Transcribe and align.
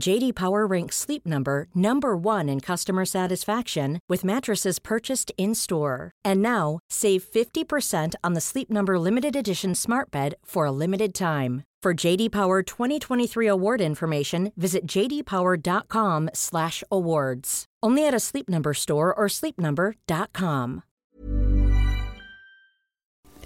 JD 0.00 0.34
Power 0.34 0.66
ranks 0.66 0.96
Sleep 0.96 1.26
Number 1.26 1.66
number 1.74 2.16
1 2.16 2.48
in 2.48 2.60
customer 2.60 3.04
satisfaction 3.04 3.98
with 4.08 4.24
mattresses 4.24 4.78
purchased 4.78 5.30
in-store. 5.38 6.10
And 6.24 6.40
now, 6.42 6.78
save 6.90 7.24
50% 7.24 8.14
on 8.22 8.34
the 8.34 8.40
Sleep 8.40 8.70
Number 8.70 8.98
limited 8.98 9.36
edition 9.36 9.74
Smart 9.74 10.10
Bed 10.10 10.34
for 10.44 10.66
a 10.66 10.72
limited 10.72 11.14
time. 11.14 11.62
For 11.82 11.94
JD 12.06 12.32
Power 12.32 12.62
2023 12.62 13.46
award 13.46 13.80
information, 13.80 14.52
visit 14.56 14.86
jdpower.com/awards. 14.86 17.64
Only 17.82 18.06
at 18.06 18.14
a 18.14 18.20
Sleep 18.20 18.48
Number 18.48 18.74
store 18.74 19.14
or 19.14 19.28
sleepnumber.com. 19.28 20.82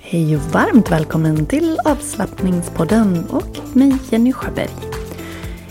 Hej 0.00 0.36
varmt 0.36 0.90
välkommen 0.90 1.46
till 1.46 1.78
avslappningspodden 1.84 3.24
och 3.30 3.76
mig 3.76 3.98
Jenny 4.10 4.32
Sjöberg. 4.32 4.97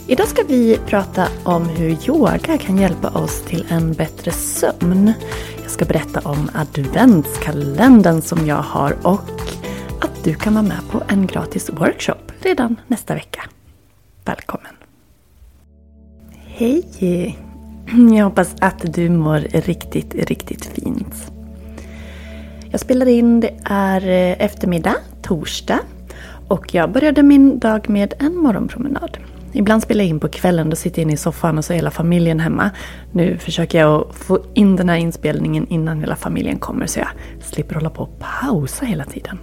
Idag 0.09 0.27
ska 0.27 0.43
vi 0.47 0.79
prata 0.85 1.27
om 1.43 1.69
hur 1.69 2.09
yoga 2.09 2.57
kan 2.57 2.77
hjälpa 2.77 3.09
oss 3.09 3.41
till 3.41 3.65
en 3.69 3.93
bättre 3.93 4.31
sömn. 4.31 5.13
Jag 5.61 5.71
ska 5.71 5.85
berätta 5.85 6.19
om 6.29 6.49
adventskalendern 6.53 8.21
som 8.21 8.47
jag 8.47 8.55
har 8.55 8.97
och 9.03 9.29
att 10.01 10.23
du 10.23 10.33
kan 10.33 10.53
vara 10.53 10.63
med 10.63 10.79
på 10.91 11.01
en 11.07 11.27
gratis 11.27 11.69
workshop 11.69 12.31
redan 12.39 12.75
nästa 12.87 13.13
vecka. 13.13 13.41
Välkommen! 14.25 14.75
Hej! 16.45 17.37
Jag 18.17 18.25
hoppas 18.25 18.55
att 18.61 18.93
du 18.93 19.09
mår 19.09 19.39
riktigt, 19.39 20.15
riktigt 20.15 20.65
fint. 20.65 21.31
Jag 22.71 22.79
spelar 22.79 23.05
in, 23.05 23.39
det 23.39 23.59
är 23.63 24.01
eh, 24.01 24.45
eftermiddag, 24.45 24.95
torsdag. 25.21 25.79
Och 26.47 26.75
jag 26.75 26.91
började 26.91 27.23
min 27.23 27.59
dag 27.59 27.89
med 27.89 28.13
en 28.19 28.35
morgonpromenad. 28.35 29.17
Ibland 29.57 29.83
spelar 29.83 30.03
jag 30.03 30.09
in 30.09 30.19
på 30.19 30.27
kvällen, 30.27 30.69
då 30.69 30.75
sitter 30.75 30.99
jag 31.01 31.03
inne 31.03 31.13
i 31.13 31.17
soffan 31.17 31.57
och 31.57 31.65
så 31.65 31.73
är 31.73 31.75
hela 31.75 31.91
familjen 31.91 32.39
hemma. 32.39 32.71
Nu 33.11 33.37
försöker 33.37 33.79
jag 33.79 34.15
få 34.15 34.39
in 34.53 34.75
den 34.75 34.89
här 34.89 34.97
inspelningen 34.97 35.67
innan 35.67 35.99
hela 35.99 36.15
familjen 36.15 36.59
kommer 36.59 36.85
så 36.85 36.99
jag 36.99 37.07
slipper 37.43 37.75
hålla 37.75 37.89
på 37.89 38.03
och 38.03 38.19
pausa 38.19 38.85
hela 38.85 39.05
tiden. 39.05 39.37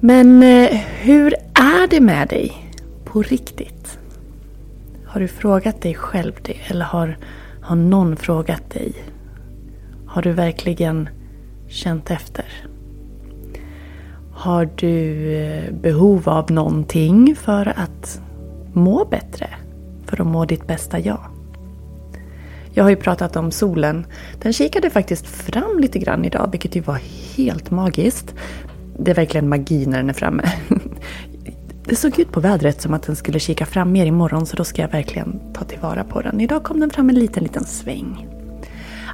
Men 0.00 0.42
eh, 0.42 0.80
hur 1.00 1.34
är 1.54 1.88
det 1.90 2.00
med 2.00 2.28
dig 2.28 2.52
på 3.04 3.22
riktigt? 3.22 3.98
Har 5.06 5.20
du 5.20 5.28
frågat 5.28 5.82
dig 5.82 5.94
själv 5.94 6.32
det? 6.42 6.56
Eller 6.66 6.84
har, 6.84 7.18
har 7.62 7.76
någon 7.76 8.16
frågat 8.16 8.70
dig? 8.70 8.92
Har 10.06 10.22
du 10.22 10.32
verkligen 10.32 11.08
känt 11.68 12.10
efter? 12.10 12.67
Har 14.38 14.68
du 14.76 15.34
eh, 15.36 15.72
behov 15.72 16.28
av 16.28 16.50
någonting 16.50 17.36
för 17.36 17.72
att 17.76 18.20
må 18.72 19.04
bättre? 19.04 19.50
För 20.06 20.20
att 20.20 20.26
må 20.26 20.44
ditt 20.44 20.66
bästa 20.66 20.98
jag? 20.98 21.20
Jag 22.72 22.84
har 22.84 22.90
ju 22.90 22.96
pratat 22.96 23.36
om 23.36 23.50
solen. 23.50 24.06
Den 24.42 24.52
kikade 24.52 24.90
faktiskt 24.90 25.26
fram 25.26 25.78
lite 25.78 25.98
grann 25.98 26.24
idag, 26.24 26.48
vilket 26.50 26.76
ju 26.76 26.80
var 26.80 27.00
helt 27.36 27.70
magiskt. 27.70 28.34
Det 28.98 29.10
är 29.10 29.14
verkligen 29.14 29.48
magi 29.48 29.86
när 29.86 29.98
den 29.98 30.08
är 30.08 30.14
framme. 30.14 30.42
Det 31.84 31.96
såg 31.96 32.18
ut 32.18 32.32
på 32.32 32.40
vädret 32.40 32.82
som 32.82 32.94
att 32.94 33.02
den 33.02 33.16
skulle 33.16 33.38
kika 33.38 33.66
fram 33.66 33.92
mer 33.92 34.06
imorgon 34.06 34.46
så 34.46 34.56
då 34.56 34.64
ska 34.64 34.82
jag 34.82 34.88
verkligen 34.88 35.40
ta 35.54 35.64
tillvara 35.64 36.04
på 36.04 36.20
den. 36.20 36.40
Idag 36.40 36.64
kom 36.64 36.80
den 36.80 36.90
fram 36.90 37.08
en 37.08 37.14
liten, 37.14 37.42
liten 37.42 37.64
sväng. 37.64 38.28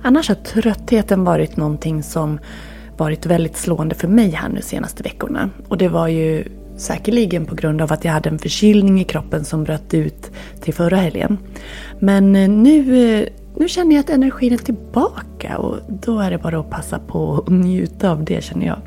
Annars 0.02 0.28
har 0.28 0.36
tröttheten 0.36 1.24
varit 1.24 1.56
någonting 1.56 2.02
som 2.02 2.38
varit 2.98 3.26
väldigt 3.26 3.56
slående 3.56 3.94
för 3.94 4.08
mig 4.08 4.30
här 4.30 4.48
nu 4.48 4.62
senaste 4.62 5.02
veckorna. 5.02 5.50
Och 5.68 5.78
det 5.78 5.88
var 5.88 6.08
ju 6.08 6.44
säkerligen 6.76 7.46
på 7.46 7.54
grund 7.54 7.82
av 7.82 7.92
att 7.92 8.04
jag 8.04 8.12
hade 8.12 8.28
en 8.28 8.38
förkylning 8.38 9.00
i 9.00 9.04
kroppen 9.04 9.44
som 9.44 9.64
bröt 9.64 9.94
ut 9.94 10.30
till 10.60 10.74
förra 10.74 10.96
helgen. 10.96 11.38
Men 11.98 12.36
eh, 12.36 12.48
nu, 12.48 12.78
eh, 13.20 13.28
nu 13.56 13.68
känner 13.68 13.94
jag 13.94 14.00
att 14.00 14.10
energin 14.10 14.52
är 14.52 14.56
tillbaka 14.56 15.58
och 15.58 15.76
då 15.88 16.20
är 16.20 16.30
det 16.30 16.38
bara 16.38 16.58
att 16.58 16.70
passa 16.70 16.98
på 16.98 17.20
och 17.20 17.52
njuta 17.52 18.10
av 18.10 18.24
det 18.24 18.44
känner 18.44 18.66
jag. 18.66 18.78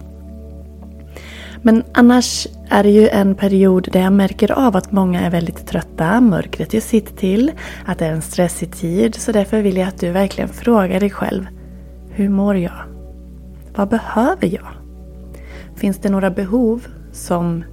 Men 1.62 1.84
annars 1.94 2.48
är 2.70 2.84
det 2.84 2.90
ju 2.90 3.08
en 3.10 3.36
period 3.36 3.90
där 3.92 4.00
jag 4.02 4.14
märker 4.14 4.52
av 4.52 4.76
att 4.76 4.92
många 4.92 5.22
är 5.22 5.30
väldigt 5.30 5.68
trötta, 5.68 6.22
mörkret 6.22 6.74
är 6.74 6.80
sitt 6.80 7.18
till, 7.18 7.52
att 7.86 8.00
det 8.00 8.06
är 8.06 8.12
en 8.12 8.22
stressig 8.22 8.72
tid. 8.74 9.16
Så 9.16 9.32
därför 9.32 9.62
vill 9.62 9.78
jag 9.78 9.88
att 9.88 10.00
du 10.00 10.12
verkligen 10.12 10.50
frågar 10.50 11.00
dig 11.00 11.10
själv. 11.10 11.48
Hur 12.10 12.30
mår 12.30 12.58
jag? 12.58 12.97
Vad 13.78 13.90
behöver 13.90 14.48
jag? 14.48 14.68
Finns 15.76 15.98
det 15.98 16.10
några 16.10 16.30
behov 16.30 16.88
som 17.12 17.64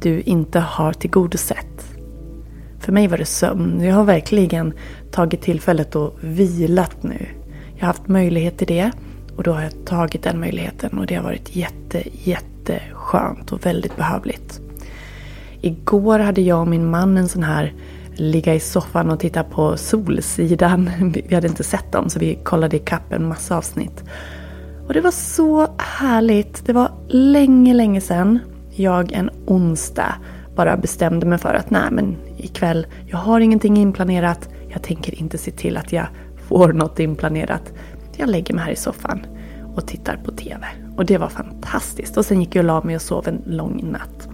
du 0.00 0.20
inte 0.20 0.60
har 0.60 0.92
tillgodosett? 0.92 1.96
För 2.80 2.92
mig 2.92 3.08
var 3.08 3.18
det 3.18 3.24
sömn. 3.24 3.84
Jag 3.84 3.94
har 3.94 4.04
verkligen 4.04 4.72
tagit 5.10 5.42
tillfället 5.42 5.96
och 5.96 6.14
vilat 6.20 7.02
nu. 7.02 7.26
Jag 7.74 7.80
har 7.80 7.86
haft 7.86 8.08
möjlighet 8.08 8.58
till 8.58 8.66
det 8.66 8.90
och 9.36 9.42
då 9.42 9.52
har 9.52 9.62
jag 9.62 9.84
tagit 9.86 10.22
den 10.22 10.40
möjligheten 10.40 10.98
och 10.98 11.06
det 11.06 11.14
har 11.14 11.22
varit 11.22 11.56
jätte, 11.56 12.02
jätteskönt 12.12 13.52
och 13.52 13.66
väldigt 13.66 13.96
behövligt. 13.96 14.60
Igår 15.60 16.18
hade 16.18 16.40
jag 16.40 16.60
och 16.60 16.68
min 16.68 16.90
man 16.90 17.16
en 17.16 17.28
sån 17.28 17.42
här 17.42 17.74
ligga 18.12 18.54
i 18.54 18.60
soffan 18.60 19.10
och 19.10 19.20
titta 19.20 19.44
på 19.44 19.76
Solsidan. 19.76 20.90
Vi 21.28 21.34
hade 21.34 21.48
inte 21.48 21.64
sett 21.64 21.92
dem 21.92 22.10
så 22.10 22.18
vi 22.18 22.38
kollade 22.44 22.76
ikapp 22.76 23.12
en 23.12 23.28
massa 23.28 23.56
avsnitt. 23.56 24.04
Och 24.88 24.94
det 24.94 25.00
var 25.00 25.10
så 25.10 25.68
härligt. 25.78 26.66
Det 26.66 26.72
var 26.72 26.90
länge, 27.08 27.74
länge 27.74 28.00
sedan 28.00 28.38
jag 28.70 29.12
en 29.12 29.30
onsdag 29.46 30.14
bara 30.56 30.76
bestämde 30.76 31.26
mig 31.26 31.38
för 31.38 31.54
att 31.54 31.70
nej 31.70 31.90
men 31.90 32.16
ikväll, 32.36 32.86
jag 33.06 33.18
har 33.18 33.40
ingenting 33.40 33.76
inplanerat. 33.76 34.48
Jag 34.68 34.82
tänker 34.82 35.20
inte 35.20 35.38
se 35.38 35.50
till 35.50 35.76
att 35.76 35.92
jag 35.92 36.06
får 36.48 36.72
något 36.72 37.00
inplanerat. 37.00 37.72
Jag 38.16 38.28
lägger 38.28 38.54
mig 38.54 38.64
här 38.64 38.72
i 38.72 38.76
soffan 38.76 39.26
och 39.74 39.86
tittar 39.86 40.16
på 40.16 40.32
TV. 40.32 40.66
Och 40.96 41.06
det 41.06 41.18
var 41.18 41.28
fantastiskt. 41.28 42.16
Och 42.16 42.24
sen 42.24 42.40
gick 42.40 42.56
jag 42.56 42.62
och 42.62 42.66
la 42.66 42.82
mig 42.82 42.96
och 42.96 43.02
sov 43.02 43.28
en 43.28 43.42
lång 43.46 43.90
natt. 43.92 44.28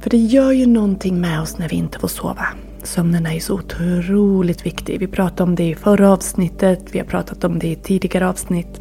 För 0.00 0.10
det 0.10 0.16
gör 0.16 0.52
ju 0.52 0.66
någonting 0.66 1.20
med 1.20 1.40
oss 1.40 1.58
när 1.58 1.68
vi 1.68 1.76
inte 1.76 1.98
får 1.98 2.08
sova. 2.08 2.46
Sömnen 2.82 3.26
är 3.26 3.32
ju 3.32 3.40
så 3.40 3.54
otroligt 3.54 4.66
viktig. 4.66 5.00
Vi 5.00 5.06
pratade 5.06 5.42
om 5.42 5.54
det 5.54 5.64
i 5.64 5.74
förra 5.74 6.12
avsnittet, 6.12 6.84
vi 6.92 6.98
har 6.98 7.06
pratat 7.06 7.44
om 7.44 7.58
det 7.58 7.68
i 7.68 7.76
tidigare 7.76 8.28
avsnitt. 8.28 8.80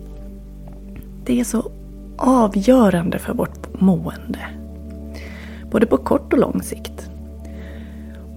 Det 1.25 1.39
är 1.39 1.43
så 1.43 1.71
avgörande 2.17 3.19
för 3.19 3.33
vårt 3.33 3.81
mående. 3.81 4.39
Både 5.71 5.85
på 5.85 5.97
kort 5.97 6.33
och 6.33 6.39
lång 6.39 6.61
sikt. 6.61 7.09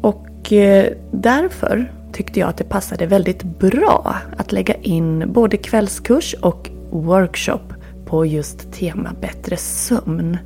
Och 0.00 0.52
eh, 0.52 0.92
därför 1.12 1.92
tyckte 2.12 2.40
jag 2.40 2.48
att 2.48 2.56
det 2.56 2.64
passade 2.64 3.06
väldigt 3.06 3.42
bra 3.42 4.16
att 4.36 4.52
lägga 4.52 4.74
in 4.74 5.32
både 5.32 5.56
kvällskurs 5.56 6.34
och 6.42 6.70
workshop 6.90 7.72
på 8.06 8.26
just 8.26 8.72
tema 8.72 9.12
bättre 9.20 9.56
sömn 9.56 10.38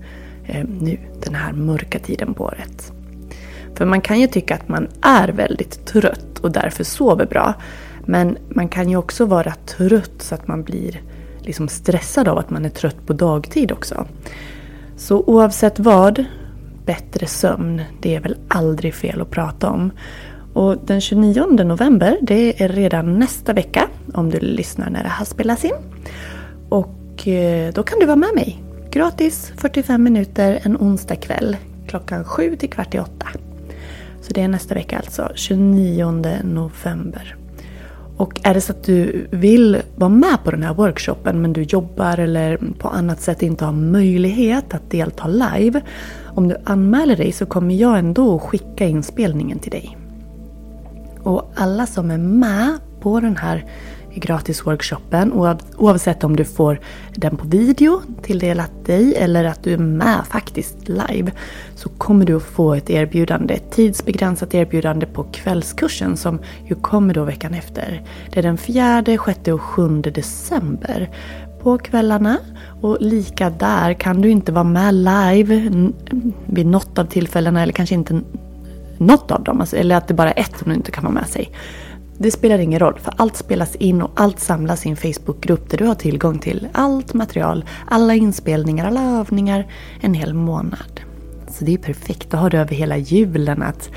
eh, 0.47 0.65
nu 0.81 0.99
den 1.25 1.35
här 1.35 1.53
mörka 1.53 1.99
tiden 1.99 2.35
på 2.35 2.45
året. 2.45 2.93
För 3.75 3.87
man 3.87 4.01
kan 4.01 4.21
ju 4.21 4.27
tycka 4.27 4.55
att 4.55 4.69
man 4.69 4.89
är 5.03 5.29
väldigt 5.29 5.87
trött 5.87 6.39
och 6.39 6.53
därför 6.53 6.85
sover 6.85 7.27
bra. 7.27 7.55
Men 8.07 8.39
man 8.49 8.69
kan 8.69 8.91
ju 8.91 8.97
också 8.97 9.25
vara 9.25 9.55
trött 9.67 10.13
så 10.19 10.35
att 10.35 10.49
man 10.49 10.63
blir 10.63 11.01
liksom 11.47 11.69
stressad 11.69 12.29
av 12.29 12.39
att 12.39 12.51
man 12.51 12.65
är 12.65 12.69
trött 12.69 13.07
på 13.07 13.13
dagtid 13.13 13.73
också. 13.73 14.07
Så 14.97 15.25
oavsett 15.27 15.79
vad, 15.79 16.25
bättre 16.87 17.27
sömn, 17.27 17.83
det 18.01 18.15
är 18.15 18.21
väl 18.21 18.37
aldrig 18.49 18.95
fel 18.95 19.21
att 19.21 19.31
prata 19.31 19.71
om. 19.71 19.93
Och 20.53 20.77
den 20.87 21.01
29 21.01 21.47
november, 21.65 22.19
det 22.23 22.63
är 22.63 22.69
redan 22.69 23.19
nästa 23.19 23.53
vecka 23.53 23.89
om 24.15 24.31
du 24.31 24.39
lyssnar 24.41 24.91
när 24.91 25.03
det 25.03 25.09
här 25.09 25.25
spelas 25.25 25.65
in. 25.65 25.77
Och 26.69 27.29
eh, 27.29 27.73
då 27.75 27.83
kan 27.83 27.99
du 27.99 28.07
vara 28.07 28.17
med 28.17 28.35
mig. 28.35 28.63
Gratis 28.91 29.53
45 29.57 30.03
minuter 30.03 30.61
en 30.63 30.77
onsdag 30.77 31.17
kväll 31.17 31.57
klockan 31.89 32.25
7 32.25 32.57
till 32.57 32.71
kvart 32.71 32.95
i 32.95 32.99
8. 32.99 33.11
Så 34.21 34.33
det 34.33 34.43
är 34.43 34.49
nästa 34.49 34.75
vecka 34.75 34.97
alltså, 34.97 35.33
29 35.35 36.23
november. 36.45 37.37
Och 38.21 38.41
är 38.43 38.55
det 38.55 38.61
så 38.61 38.73
att 38.73 38.85
du 38.85 39.27
vill 39.31 39.83
vara 39.97 40.11
med 40.11 40.45
på 40.45 40.51
den 40.51 40.63
här 40.63 40.75
workshopen 40.75 41.43
men 41.43 41.53
du 41.53 41.63
jobbar 41.63 42.19
eller 42.19 42.59
på 42.79 42.89
annat 42.89 43.21
sätt 43.21 43.43
inte 43.43 43.65
har 43.65 43.73
möjlighet 43.73 44.75
att 44.75 44.91
delta 44.91 45.27
live. 45.29 45.81
Om 46.25 46.49
du 46.49 46.57
anmäler 46.65 47.17
dig 47.17 47.33
så 47.33 47.47
kommer 47.47 47.75
jag 47.75 47.99
ändå 47.99 48.39
skicka 48.39 48.87
inspelningen 48.87 49.59
till 49.59 49.71
dig. 49.71 49.97
Och 51.23 51.53
alla 51.55 51.87
som 51.87 52.11
är 52.11 52.19
med 52.19 52.79
på 53.01 53.21
den 53.21 53.37
här 53.37 53.65
gratisworkshopen 54.15 55.33
oavsett 55.77 56.25
om 56.25 56.37
du 56.37 56.45
får 56.45 56.81
den 57.15 57.37
på 57.37 57.47
video 57.47 58.03
tilldelat 58.23 58.87
dig 58.87 59.15
eller 59.17 59.45
att 59.45 59.63
du 59.63 59.73
är 59.73 59.79
med 59.79 60.21
faktiskt 60.31 60.89
live 60.89 61.33
så 61.75 61.89
kommer 61.89 62.27
du 62.27 62.37
att 62.37 62.43
få 62.43 62.75
ett 62.75 62.91
erbjudande, 62.91 63.55
ett 63.55 63.71
tidsbegränsat 63.71 64.55
erbjudande 64.55 65.07
på 65.07 65.25
kvällskursen 65.33 66.17
som 66.17 66.39
ju 66.67 66.75
kommer 66.75 67.15
då 67.15 67.25
veckan 67.25 67.55
efter. 67.55 68.03
Det 68.33 68.39
är 68.39 68.43
den 68.43 68.59
4, 68.59 69.05
6 69.27 69.49
och 69.49 69.61
7 69.61 70.01
december 70.01 71.11
på 71.63 71.79
kvällarna. 71.79 72.39
Och 72.81 72.97
lika 73.01 73.51
där, 73.51 73.95
kan 73.95 74.21
du 74.21 74.31
inte 74.31 74.53
vara 74.53 74.65
med 74.65 74.95
live 74.95 75.71
vid 76.47 76.67
något 76.67 76.99
av 76.99 77.05
tillfällena 77.05 77.63
eller 77.63 77.73
kanske 77.73 77.95
inte 77.95 78.21
något 78.99 79.31
av 79.31 79.45
dem, 79.45 79.61
alltså, 79.61 79.77
eller 79.77 79.97
att 79.97 80.09
det 80.09 80.15
bara 80.15 80.33
är 80.33 80.41
ett 80.41 80.59
som 80.59 80.69
du 80.69 80.75
inte 80.75 80.91
kan 80.91 81.05
vara 81.05 81.15
med 81.15 81.27
sig. 81.27 81.53
Det 82.23 82.31
spelar 82.31 82.59
ingen 82.59 82.79
roll, 82.79 82.99
för 82.99 83.15
allt 83.17 83.37
spelas 83.37 83.77
in 83.77 84.03
och 84.03 84.11
allt 84.15 84.41
samlas 84.41 84.87
i 84.87 84.89
en 84.89 84.97
Facebookgrupp 84.97 85.71
där 85.71 85.79
du 85.79 85.85
har 85.85 85.95
tillgång 85.95 86.39
till 86.39 86.69
allt 86.73 87.15
material, 87.15 87.65
alla 87.87 88.15
inspelningar, 88.15 88.87
alla 88.87 89.03
övningar 89.03 89.67
en 90.01 90.15
hel 90.15 90.35
månad. 90.35 91.01
Så 91.51 91.65
det 91.65 91.75
är 91.75 91.79
perfekt, 91.79 92.31
då 92.31 92.37
har 92.37 92.51
du 92.51 92.59
över 92.59 92.75
hela 92.75 92.97
julen 92.97 93.63
att 93.63 93.91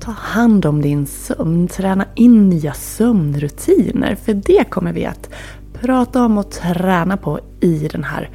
ta 0.00 0.10
hand 0.10 0.66
om 0.66 0.82
din 0.82 1.06
sömn, 1.06 1.68
träna 1.68 2.06
in 2.14 2.48
nya 2.48 2.72
sömnrutiner. 2.72 4.14
För 4.14 4.34
det 4.34 4.70
kommer 4.70 4.92
vi 4.92 5.04
att 5.04 5.30
prata 5.72 6.24
om 6.24 6.38
och 6.38 6.50
träna 6.50 7.16
på 7.16 7.40
i 7.60 7.88
den 7.92 8.04
här 8.04 8.30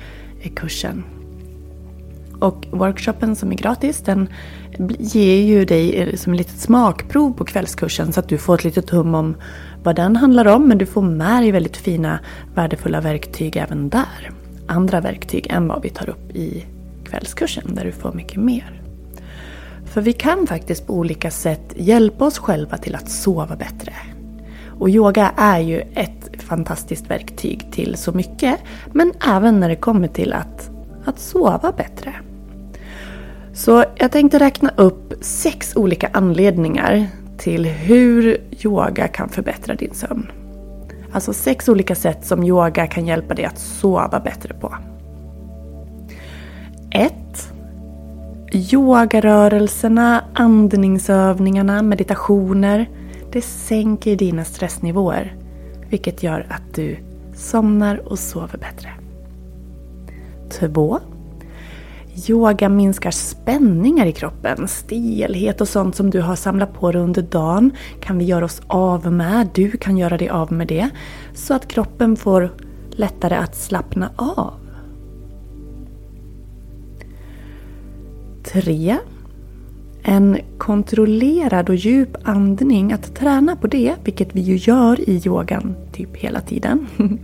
kursen. 0.55 1.03
Och 2.39 2.67
workshopen 2.71 3.35
som 3.35 3.51
är 3.51 3.55
gratis 3.55 4.01
den 4.01 4.29
ger 4.99 5.41
ju 5.41 5.65
dig 5.65 5.95
eh, 5.95 6.05
liksom 6.05 6.23
som 6.23 6.33
ett 6.33 6.39
litet 6.39 6.59
smakprov 6.59 7.33
på 7.33 7.45
kvällskursen 7.45 8.13
så 8.13 8.19
att 8.19 8.29
du 8.29 8.37
får 8.37 8.55
ett 8.55 8.63
litet 8.63 8.89
hum 8.89 9.15
om 9.15 9.35
vad 9.83 9.95
den 9.95 10.15
handlar 10.15 10.45
om. 10.47 10.67
Men 10.67 10.77
du 10.77 10.85
får 10.85 11.01
med 11.01 11.43
dig 11.43 11.51
väldigt 11.51 11.77
fina 11.77 12.19
värdefulla 12.55 13.01
verktyg 13.01 13.57
även 13.57 13.89
där. 13.89 14.31
Andra 14.67 15.01
verktyg 15.01 15.47
än 15.49 15.67
vad 15.67 15.81
vi 15.81 15.89
tar 15.89 16.09
upp 16.09 16.31
i 16.35 16.65
kvällskursen 17.05 17.75
där 17.75 17.85
du 17.85 17.91
får 17.91 18.13
mycket 18.13 18.39
mer. 18.39 18.81
För 19.85 20.01
vi 20.01 20.13
kan 20.13 20.47
faktiskt 20.47 20.87
på 20.87 20.93
olika 20.93 21.31
sätt 21.31 21.73
hjälpa 21.75 22.25
oss 22.25 22.39
själva 22.39 22.77
till 22.77 22.95
att 22.95 23.09
sova 23.09 23.55
bättre. 23.55 23.93
Och 24.79 24.89
yoga 24.89 25.33
är 25.37 25.59
ju 25.59 25.79
ett 25.79 26.29
fantastiskt 26.37 27.09
verktyg 27.09 27.71
till 27.71 27.95
så 27.97 28.11
mycket. 28.11 28.59
Men 28.93 29.13
även 29.27 29.59
när 29.59 29.69
det 29.69 29.75
kommer 29.75 30.07
till 30.07 30.33
att, 30.33 30.69
att 31.05 31.19
sova 31.19 31.71
bättre. 31.77 32.15
Så 33.59 33.85
jag 33.95 34.11
tänkte 34.11 34.39
räkna 34.39 34.71
upp 34.75 35.13
sex 35.21 35.75
olika 35.75 36.09
anledningar 36.13 37.07
till 37.37 37.65
hur 37.65 38.37
yoga 38.65 39.07
kan 39.07 39.29
förbättra 39.29 39.75
din 39.75 39.93
sömn. 39.93 40.31
Alltså 41.11 41.33
sex 41.33 41.69
olika 41.69 41.95
sätt 41.95 42.25
som 42.25 42.43
yoga 42.43 42.87
kan 42.87 43.07
hjälpa 43.07 43.33
dig 43.33 43.45
att 43.45 43.59
sova 43.59 44.19
bättre 44.19 44.53
på. 44.53 44.75
1. 46.91 47.13
Yogarörelserna, 48.53 50.23
andningsövningarna, 50.33 51.81
meditationer. 51.81 52.89
Det 53.31 53.41
sänker 53.41 54.15
dina 54.15 54.45
stressnivåer. 54.45 55.35
Vilket 55.89 56.23
gör 56.23 56.47
att 56.49 56.75
du 56.75 56.97
somnar 57.35 58.11
och 58.11 58.19
sover 58.19 58.57
bättre. 58.57 58.89
2. 60.73 60.99
Yoga 62.27 62.69
minskar 62.69 63.11
spänningar 63.11 64.05
i 64.05 64.11
kroppen, 64.11 64.67
stelhet 64.67 65.61
och 65.61 65.67
sånt 65.67 65.95
som 65.95 66.09
du 66.09 66.21
har 66.21 66.35
samlat 66.35 66.73
på 66.73 66.91
dig 66.91 67.01
under 67.01 67.21
dagen 67.21 67.71
kan 68.01 68.17
vi 68.17 68.25
göra 68.25 68.45
oss 68.45 68.61
av 68.67 69.13
med. 69.13 69.49
Du 69.53 69.71
kan 69.71 69.97
göra 69.97 70.17
dig 70.17 70.29
av 70.29 70.51
med 70.51 70.67
det. 70.67 70.89
Så 71.33 71.53
att 71.53 71.67
kroppen 71.67 72.15
får 72.15 72.51
lättare 72.91 73.35
att 73.35 73.55
slappna 73.55 74.11
av. 74.15 74.53
3. 78.43 78.97
En 80.03 80.37
kontrollerad 80.57 81.69
och 81.69 81.75
djup 81.75 82.17
andning, 82.23 82.91
att 82.91 83.15
träna 83.15 83.55
på 83.55 83.67
det, 83.67 83.95
vilket 84.03 84.35
vi 84.35 84.41
ju 84.41 84.55
gör 84.55 85.09
i 85.09 85.21
yogan 85.25 85.75
typ 85.91 86.15
hela 86.15 86.41
tiden. 86.41 86.87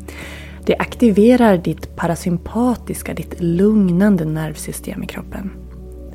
Det 0.65 0.75
aktiverar 0.79 1.57
ditt 1.57 1.95
parasympatiska, 1.95 3.13
ditt 3.13 3.35
lugnande 3.39 4.25
nervsystem 4.25 5.03
i 5.03 5.07
kroppen. 5.07 5.51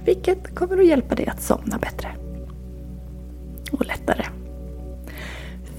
Vilket 0.05 0.55
kommer 0.55 0.79
att 0.79 0.87
hjälpa 0.87 1.15
dig 1.15 1.27
att 1.27 1.43
somna 1.43 1.79
bättre. 1.79 2.09
Och 3.73 3.87
lättare. 3.87 4.25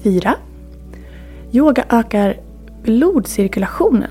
4. 0.02 0.34
Yoga 1.52 1.84
ökar 1.90 2.36
blodcirkulationen. 2.82 4.10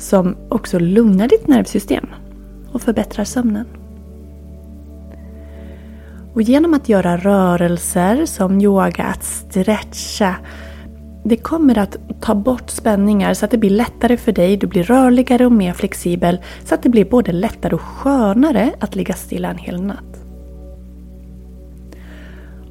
som 0.00 0.36
också 0.48 0.78
lugnar 0.78 1.28
ditt 1.28 1.46
nervsystem 1.46 2.06
och 2.72 2.82
förbättrar 2.82 3.24
sömnen. 3.24 3.66
Och 6.34 6.42
genom 6.42 6.74
att 6.74 6.88
göra 6.88 7.16
rörelser 7.16 8.26
som 8.26 8.60
yoga, 8.60 9.04
att 9.04 9.24
stretcha, 9.24 10.36
det 11.24 11.36
kommer 11.36 11.78
att 11.78 11.96
ta 12.20 12.34
bort 12.34 12.70
spänningar 12.70 13.34
så 13.34 13.44
att 13.44 13.50
det 13.50 13.58
blir 13.58 13.70
lättare 13.70 14.16
för 14.16 14.32
dig, 14.32 14.56
du 14.56 14.66
blir 14.66 14.84
rörligare 14.84 15.46
och 15.46 15.52
mer 15.52 15.72
flexibel 15.72 16.40
så 16.64 16.74
att 16.74 16.82
det 16.82 16.88
blir 16.88 17.04
både 17.04 17.32
lättare 17.32 17.74
och 17.74 17.80
skönare 17.80 18.72
att 18.78 18.94
ligga 18.94 19.14
stilla 19.14 19.50
en 19.50 19.58
hel 19.58 19.82
natt. 19.82 20.24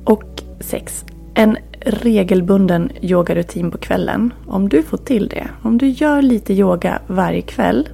Och 0.05 0.43
6. 0.59 1.05
En 1.33 1.57
regelbunden 1.81 2.91
yogarutin 3.01 3.71
på 3.71 3.77
kvällen. 3.77 4.33
Om 4.47 4.69
du 4.69 4.83
får 4.83 4.97
till 4.97 5.27
det, 5.27 5.47
om 5.61 5.77
du 5.77 5.87
gör 5.87 6.21
lite 6.21 6.53
yoga 6.53 6.99
varje 7.07 7.41
kväll, 7.41 7.89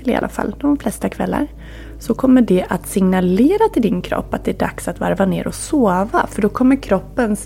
eller 0.00 0.12
i 0.12 0.16
alla 0.16 0.28
fall 0.28 0.54
de 0.60 0.76
flesta 0.76 1.08
kvällar, 1.08 1.46
så 1.98 2.14
kommer 2.14 2.42
det 2.42 2.64
att 2.68 2.86
signalera 2.86 3.68
till 3.72 3.82
din 3.82 4.02
kropp 4.02 4.34
att 4.34 4.44
det 4.44 4.50
är 4.50 4.58
dags 4.58 4.88
att 4.88 5.00
varva 5.00 5.26
ner 5.26 5.46
och 5.46 5.54
sova. 5.54 6.26
För 6.30 6.42
då 6.42 6.48
kommer 6.48 6.76
kroppen 6.76 7.36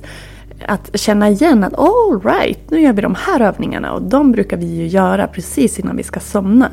att 0.67 1.01
känna 1.01 1.29
igen 1.29 1.65
att 1.65 1.79
all 1.79 2.21
right, 2.25 2.71
nu 2.71 2.81
gör 2.81 2.93
vi 2.93 3.03
de 3.03 3.15
här 3.15 3.41
övningarna 3.41 3.93
och 3.93 4.03
de 4.03 4.33
brukar 4.33 4.57
vi 4.57 4.67
ju 4.67 4.87
göra 4.87 5.27
precis 5.27 5.79
innan 5.79 5.97
vi 5.97 6.03
ska 6.03 6.21
somna. 6.21 6.71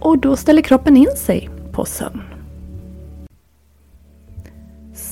Och 0.00 0.18
då 0.18 0.36
ställer 0.36 0.62
kroppen 0.62 0.96
in 0.96 1.16
sig 1.16 1.50
på 1.72 1.84
sömn. 1.84 2.35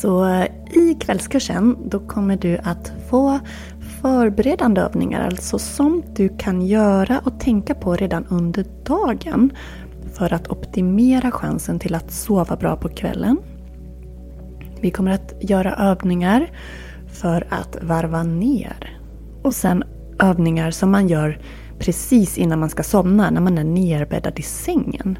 Så 0.04 0.24
eh, 0.24 0.46
i 0.70 0.96
kvällskursen 1.00 1.76
då 1.88 2.00
kommer 2.00 2.36
du 2.36 2.58
att 2.58 2.92
få 3.10 3.40
förberedande 4.02 4.80
övningar, 4.80 5.26
alltså 5.26 5.58
sånt 5.58 6.16
du 6.16 6.36
kan 6.38 6.62
göra 6.62 7.20
och 7.24 7.40
tänka 7.40 7.74
på 7.74 7.96
redan 7.96 8.26
under 8.26 8.64
dagen 8.84 9.52
för 10.12 10.32
att 10.32 10.48
optimera 10.48 11.30
chansen 11.30 11.78
till 11.78 11.94
att 11.94 12.12
sova 12.12 12.56
bra 12.56 12.76
på 12.76 12.88
kvällen. 12.88 13.38
Vi 14.80 14.90
kommer 14.90 15.10
att 15.10 15.32
göra 15.40 15.74
övningar 15.74 16.50
för 17.06 17.46
att 17.50 17.76
varva 17.82 18.22
ner. 18.22 18.98
Och 19.42 19.54
sen 19.54 19.84
övningar 20.18 20.70
som 20.70 20.90
man 20.90 21.08
gör 21.08 21.38
precis 21.78 22.38
innan 22.38 22.58
man 22.58 22.70
ska 22.70 22.82
somna, 22.82 23.30
när 23.30 23.40
man 23.40 23.58
är 23.58 23.64
nerbäddad 23.64 24.38
i 24.38 24.42
sängen. 24.42 25.18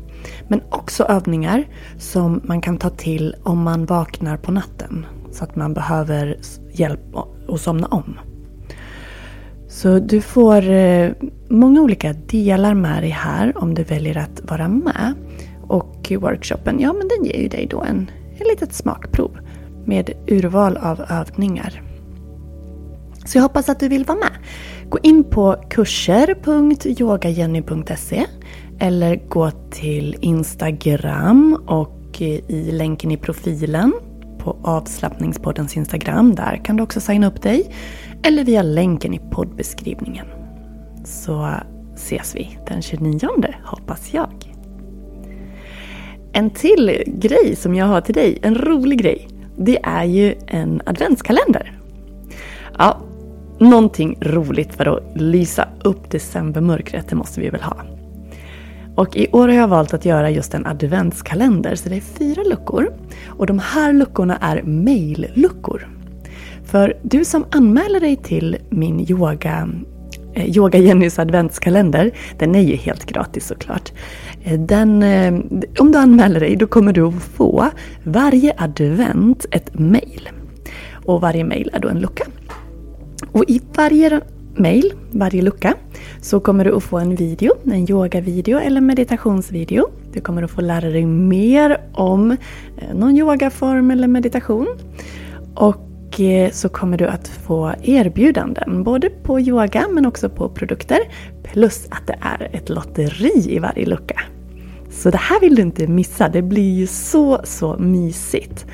Men 0.49 0.61
också 0.71 1.05
övningar 1.05 1.65
som 1.99 2.41
man 2.45 2.61
kan 2.61 2.79
ta 2.79 2.91
till 2.91 3.35
om 3.43 3.63
man 3.63 3.87
vaknar 3.87 4.37
på 4.37 4.53
natten. 4.53 5.07
Så 5.33 5.45
att 5.45 5.57
man 5.57 5.75
behöver 5.75 6.39
hjälp 6.73 7.17
att 7.49 7.61
somna 7.61 7.87
om. 7.87 8.19
Så 9.69 9.99
du 9.99 10.21
får 10.21 10.71
eh, 10.71 11.11
många 11.49 11.83
olika 11.83 12.13
delar 12.13 12.75
med 12.75 13.03
dig 13.03 13.11
här 13.11 13.59
om 13.59 13.75
du 13.75 13.83
väljer 13.83 14.19
att 14.19 14.51
vara 14.51 14.69
med. 14.69 15.15
Och 15.63 16.13
workshopen, 16.21 16.81
ja 16.81 16.93
men 16.93 17.09
den 17.09 17.25
ger 17.25 17.43
ju 17.43 17.49
dig 17.49 17.67
då 17.71 17.83
en, 17.83 18.11
en 18.39 18.47
litet 18.51 18.73
smakprov 18.73 19.39
med 19.85 20.11
urval 20.27 20.77
av 20.77 21.01
övningar. 21.11 21.83
Så 23.25 23.39
jag 23.39 23.43
hoppas 23.43 23.69
att 23.69 23.81
du 23.81 23.89
vill 23.89 24.05
vara 24.05 24.19
med. 24.19 24.33
Gå 24.95 24.99
in 25.03 25.25
på 25.25 25.57
kurser.yogajenny.se 25.71 28.27
eller 28.79 29.29
gå 29.29 29.51
till 29.71 30.17
Instagram 30.21 31.59
och 31.67 32.01
eh, 32.19 32.51
i 32.51 32.73
länken 32.73 33.11
i 33.11 33.17
profilen 33.17 33.93
på 34.39 34.57
avslappningspoddens 34.63 35.77
Instagram. 35.77 36.35
Där 36.35 36.61
kan 36.65 36.77
du 36.77 36.83
också 36.83 37.01
signa 37.01 37.27
upp 37.27 37.43
dig. 37.43 37.75
Eller 38.23 38.45
via 38.45 38.63
länken 38.63 39.15
i 39.15 39.21
poddbeskrivningen. 39.31 40.27
Så 41.05 41.51
ses 41.95 42.37
vi 42.37 42.59
den 42.67 42.83
29 42.83 43.29
hoppas 43.65 44.15
jag. 44.15 44.55
En 46.33 46.51
till 46.51 47.03
grej 47.07 47.57
som 47.57 47.75
jag 47.75 47.87
har 47.87 48.01
till 48.01 48.15
dig, 48.15 48.39
en 48.43 48.55
rolig 48.55 48.99
grej. 48.99 49.29
Det 49.57 49.79
är 49.83 50.05
ju 50.05 50.35
en 50.47 50.83
adventskalender. 50.87 51.73
Ja, 52.79 53.01
någonting 53.59 54.17
roligt 54.21 54.75
för 54.75 54.97
att 54.97 55.03
lysa 55.15 55.69
upp 55.85 56.11
decembermörkret, 56.11 57.09
det 57.09 57.17
måste 57.17 57.41
vi 57.41 57.51
väl 57.51 57.63
ha. 57.63 57.77
Och 58.95 59.17
i 59.17 59.29
år 59.33 59.49
har 59.49 59.55
jag 59.55 59.69
valt 59.69 59.95
att 59.95 60.05
göra 60.05 60.31
just 60.31 60.55
en 60.55 60.67
adventskalender, 60.67 61.75
så 61.75 61.89
det 61.89 61.97
är 61.97 62.01
fyra 62.01 62.43
luckor. 62.43 62.93
Och 63.29 63.47
de 63.47 63.59
här 63.59 63.93
luckorna 63.93 64.37
är 64.37 64.63
mailluckor. 64.63 65.89
För 66.65 66.97
du 67.03 67.25
som 67.25 67.45
anmäler 67.51 68.01
dig 68.01 68.17
till 68.17 68.57
min 68.69 69.11
yoga 69.11 69.69
eh, 70.35 70.57
Yoga 70.57 70.79
Jennys 70.79 71.19
adventskalender, 71.19 72.11
den 72.39 72.55
är 72.55 72.61
ju 72.61 72.77
helt 72.77 73.07
gratis 73.07 73.47
såklart. 73.47 73.93
Eh, 74.45 74.61
den, 74.61 75.03
eh, 75.03 75.35
om 75.79 75.93
du 75.93 75.99
anmäler 75.99 76.41
dig 76.41 76.57
då 76.57 76.67
kommer 76.67 76.93
du 76.93 77.03
att 77.03 77.23
få 77.23 77.71
varje 78.05 78.53
advent 78.57 79.47
ett 79.51 79.79
mail. 79.79 80.29
Och 81.05 81.21
varje 81.21 81.45
mail 81.45 81.71
är 81.73 81.81
då 81.81 81.89
en 81.89 82.01
lucka. 82.01 82.25
Och 83.33 83.45
i 83.49 83.61
varje 83.77 84.21
mail, 84.57 84.93
varje 85.11 85.43
lucka, 85.43 85.75
så 86.21 86.41
kommer 86.41 86.65
du 86.65 86.77
att 86.77 86.83
få 86.83 86.99
en 86.99 87.15
video, 87.15 87.55
en 87.65 87.91
yogavideo 87.91 88.59
eller 88.59 88.81
meditationsvideo. 88.81 89.91
Du 90.13 90.21
kommer 90.21 90.43
att 90.43 90.51
få 90.51 90.61
lära 90.61 90.91
dig 90.91 91.07
mer 91.07 91.81
om 91.93 92.31
eh, 92.31 92.95
någon 92.95 93.17
yogaform 93.17 93.91
eller 93.91 94.09
meditation. 94.09 94.67
Och 95.55 96.21
eh, 96.21 96.51
så 96.51 96.69
kommer 96.69 96.97
du 96.97 97.07
att 97.07 97.29
få 97.29 97.75
erbjudanden, 97.83 98.85
både 98.85 99.11
på 99.11 99.41
yoga 99.41 99.87
men 99.91 100.07
också 100.07 100.29
på 100.29 100.49
produkter. 100.49 100.99
Plus 101.43 101.87
att 101.91 102.07
det 102.07 102.19
är 102.21 102.51
ett 102.53 102.69
lotteri 102.69 103.55
i 103.55 103.59
varje 103.59 103.87
lucka. 103.87 104.21
Så 104.91 105.11
det 105.11 105.19
här 105.19 105.41
vill 105.41 105.55
du 105.55 105.63
inte 105.63 105.87
missa, 105.87 106.29
det 106.29 106.43
blir 106.43 106.75
ju 106.75 106.87
så, 106.87 107.41
så 107.45 107.77
mysigt. 107.79 108.67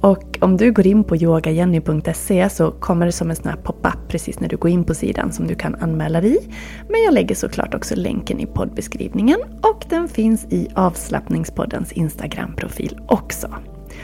Och 0.00 0.38
om 0.40 0.56
du 0.56 0.72
går 0.72 0.86
in 0.86 1.04
på 1.04 1.16
yogajenny.se 1.16 2.50
så 2.50 2.70
kommer 2.70 3.06
det 3.06 3.12
som 3.12 3.30
en 3.30 3.36
sån 3.36 3.48
här 3.48 3.56
pop-up 3.56 4.08
precis 4.08 4.40
när 4.40 4.48
du 4.48 4.56
går 4.56 4.70
in 4.70 4.84
på 4.84 4.94
sidan 4.94 5.32
som 5.32 5.46
du 5.46 5.54
kan 5.54 5.74
anmäla 5.74 6.20
dig 6.20 6.36
i. 6.36 6.48
Men 6.88 7.02
jag 7.02 7.14
lägger 7.14 7.34
såklart 7.34 7.74
också 7.74 7.94
länken 7.96 8.40
i 8.40 8.46
poddbeskrivningen 8.46 9.40
och 9.62 9.84
den 9.88 10.08
finns 10.08 10.44
i 10.44 10.68
avslappningspoddens 10.74 11.92
Instagram-profil 11.92 12.98
också. 13.06 13.48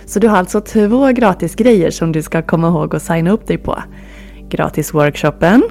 Så 0.07 0.19
du 0.19 0.29
har 0.29 0.37
alltså 0.37 0.61
två 0.61 1.07
gratis 1.13 1.55
grejer 1.55 1.91
som 1.91 2.13
du 2.13 2.23
ska 2.23 2.43
komma 2.43 2.69
ihåg 2.69 2.95
att 2.95 3.03
signa 3.03 3.31
upp 3.31 3.47
dig 3.47 3.59
på. 3.59 3.79
Gratis-workshopen, 4.49 5.63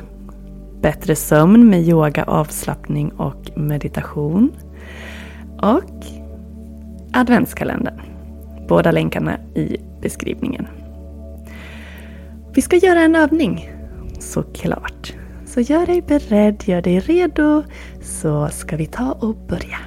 Bättre 0.82 1.16
sömn 1.16 1.70
med 1.70 1.82
yoga, 1.82 2.24
avslappning 2.24 3.12
och 3.12 3.58
meditation 3.58 4.52
och 5.62 6.06
adventskalendern. 7.14 8.02
Båda 8.68 8.92
länkarna 8.92 9.38
i 9.56 9.78
beskrivningen. 10.06 10.68
Vi 12.56 12.62
ska 12.62 12.76
göra 12.76 13.00
en 13.00 13.16
övning, 13.16 13.70
såklart. 14.20 15.14
Så 15.46 15.62
gör 15.62 15.86
dig 15.86 16.02
beredd, 16.02 16.64
gör 16.66 16.82
dig 16.82 17.00
redo, 17.00 17.64
så 18.02 18.50
ska 18.50 18.78
vi 18.78 18.86
ta 18.86 19.12
och 19.12 19.36
börja. 19.36 19.78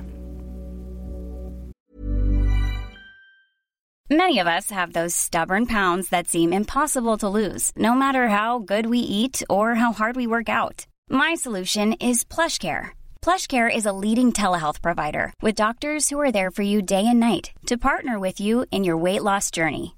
Many 4.11 4.39
of 4.39 4.47
us 4.47 4.71
have 4.71 4.93
those 4.93 5.15
stubborn 5.15 5.67
pounds 5.67 6.09
that 6.09 6.29
seem 6.29 6.53
impossible 6.53 7.17
to 7.19 7.29
lose, 7.29 7.73
no 7.77 7.95
matter 7.95 8.29
how 8.29 8.59
good 8.59 8.87
we 8.87 8.99
eat 8.99 9.43
or 9.49 9.75
how 9.75 9.93
hard 9.93 10.17
we 10.17 10.27
work 10.27 10.49
out. 10.49 10.87
My 11.11 11.37
solution 11.37 11.93
is 11.93 12.25
PlushCare. 12.25 12.85
PlushCare 13.21 13.77
is 13.77 13.87
a 13.87 13.93
leading 14.05 14.33
telehealth 14.33 14.83
provider 14.83 15.33
with 15.43 15.63
doctors 15.63 16.09
who 16.09 16.21
are 16.21 16.33
there 16.33 16.51
for 16.51 16.65
you 16.65 16.83
day 16.83 17.05
and 17.07 17.21
night 17.21 17.51
to 17.67 17.77
partner 17.77 18.19
with 18.19 18.41
you 18.41 18.65
in 18.71 18.85
your 18.85 18.97
weight 19.05 19.23
loss 19.23 19.51
journey. 19.51 19.98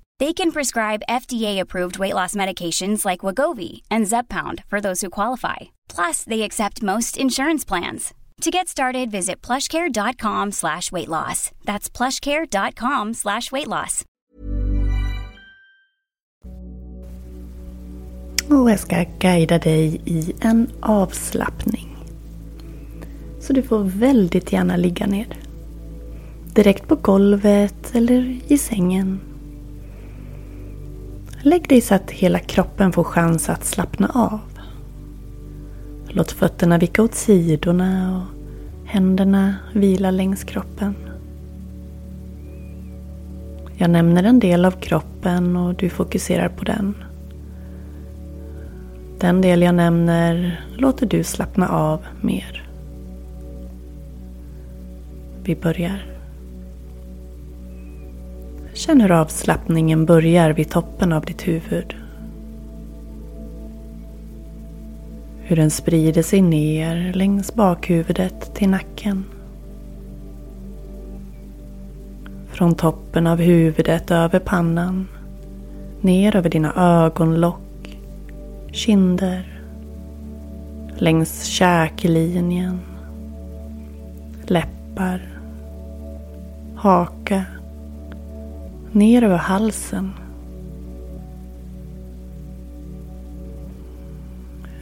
They 0.21 0.33
can 0.33 0.51
prescribe 0.51 1.07
FDA-approved 1.09 1.97
weight 1.97 2.13
loss 2.13 2.35
medications 2.35 3.05
like 3.05 3.25
Wagovi 3.25 3.81
and 3.89 4.07
Zepbound 4.07 4.63
for 4.69 4.79
those 4.79 5.01
who 5.01 5.09
qualify. 5.09 5.71
Plus, 5.95 6.23
they 6.23 6.43
accept 6.43 6.83
most 6.83 7.17
insurance 7.17 7.65
plans. 7.65 8.13
To 8.41 8.51
get 8.51 8.67
started, 8.67 9.09
visit 9.09 9.41
plushcare.com 9.47 10.51
slash 10.51 10.91
weight 10.91 11.07
loss. 11.07 11.49
That's 11.65 11.89
plushcare.com 11.89 13.13
slash 13.13 13.51
weight 13.51 13.67
loss. 13.67 14.05
Och 18.49 18.71
jag 18.71 18.79
ska 18.79 19.05
guida 19.19 19.59
dig 19.59 20.01
i 20.05 20.33
en 20.41 20.69
avslappning. 20.81 21.97
Så 23.39 23.53
du 23.53 23.63
får 23.63 23.83
väldigt 23.83 24.51
gärna 24.51 24.75
ligga 24.75 25.07
ner. 25.07 25.37
Direkt 26.55 26.87
på 26.87 26.95
golvet 26.95 27.95
eller 27.95 28.39
i 28.47 28.57
sängen. 28.57 29.30
Lägg 31.43 31.69
dig 31.69 31.81
så 31.81 31.95
att 31.95 32.11
hela 32.11 32.39
kroppen 32.39 32.91
får 32.91 33.03
chans 33.03 33.49
att 33.49 33.65
slappna 33.65 34.11
av. 34.13 34.39
Låt 36.07 36.31
fötterna 36.31 36.77
vicka 36.77 37.03
åt 37.03 37.15
sidorna 37.15 38.17
och 38.17 38.39
händerna 38.89 39.55
vila 39.73 40.11
längs 40.11 40.43
kroppen. 40.43 40.95
Jag 43.77 43.89
nämner 43.89 44.23
en 44.23 44.39
del 44.39 44.65
av 44.65 44.71
kroppen 44.71 45.55
och 45.55 45.75
du 45.75 45.89
fokuserar 45.89 46.49
på 46.49 46.63
den. 46.65 46.95
Den 49.19 49.41
del 49.41 49.61
jag 49.61 49.75
nämner 49.75 50.65
låter 50.77 51.05
du 51.05 51.23
slappna 51.23 51.69
av 51.69 52.05
mer. 52.21 52.67
Vi 55.43 55.55
börjar. 55.55 56.20
Känn 58.73 59.01
hur 59.01 59.11
avslappningen 59.11 60.05
börjar 60.05 60.49
vid 60.53 60.69
toppen 60.69 61.13
av 61.13 61.25
ditt 61.25 61.47
huvud. 61.47 61.95
Hur 65.41 65.55
den 65.55 65.71
sprider 65.71 66.23
sig 66.23 66.41
ner 66.41 67.13
längs 67.13 67.53
bakhuvudet 67.53 68.55
till 68.55 68.69
nacken. 68.69 69.25
Från 72.47 72.75
toppen 72.75 73.27
av 73.27 73.37
huvudet 73.39 74.11
över 74.11 74.39
pannan. 74.39 75.07
Ner 76.01 76.35
över 76.35 76.49
dina 76.49 76.73
ögonlock, 76.75 77.97
kinder. 78.71 79.61
Längs 80.97 81.43
käklinjen. 81.43 82.79
Läppar 84.45 85.31
haka, 86.81 87.45
ner 88.91 89.23
över 89.23 89.37
halsen. 89.37 90.13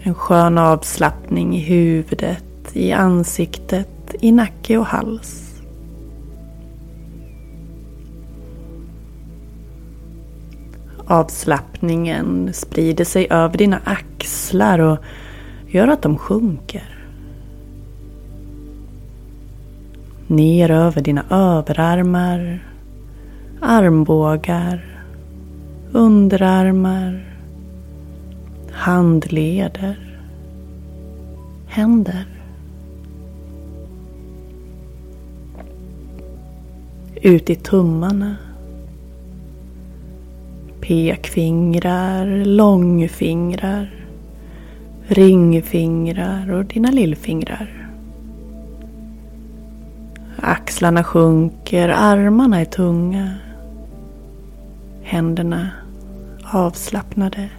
En 0.01 0.13
skön 0.13 0.58
avslappning 0.58 1.56
i 1.56 1.60
huvudet, 1.60 2.44
i 2.74 2.92
ansiktet, 2.92 4.16
i 4.22 4.32
nacke 4.32 4.78
och 4.78 4.86
hals. 4.86 5.62
Avslappningen 11.08 12.54
sprider 12.54 13.06
sig 13.06 13.28
över 13.30 13.58
dina 13.58 13.82
axlar 13.84 14.80
och 14.80 14.98
gör 15.68 15.88
att 15.88 16.01
de 16.01 16.18
sjunker. 16.18 17.08
Ner 20.28 20.72
över 20.72 21.01
dina 21.01 21.24
överarmar, 21.30 22.69
armbågar, 23.62 25.04
underarmar, 25.92 27.25
handleder, 28.72 30.18
händer. 31.68 32.25
Ut 37.22 37.50
i 37.50 37.56
tummarna 37.56 38.36
pekfingrar, 40.82 42.46
långfingrar, 42.46 43.89
ringfingrar 45.08 46.51
och 46.51 46.66
dina 46.66 46.92
lillfingrar. 46.92 47.89
Axlarna 50.38 51.04
sjunker, 51.04 51.89
armarna 51.89 52.62
är 52.62 52.66
tunga. 52.66 53.36
Händerna 55.10 55.70
avslappnade. 56.44 57.50